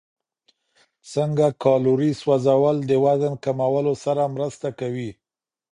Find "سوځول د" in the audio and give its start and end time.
2.21-2.91